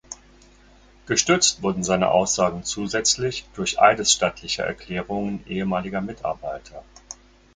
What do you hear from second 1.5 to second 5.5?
wurden seine Aussagen zusätzlich durch Eidesstattliche Erklärungen